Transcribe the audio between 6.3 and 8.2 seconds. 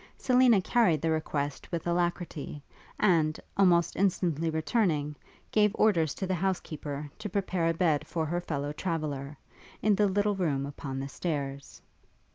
housekeeper to prepare a bed